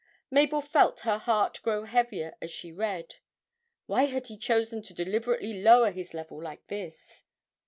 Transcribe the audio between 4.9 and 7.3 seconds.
deliberately lower his level like this?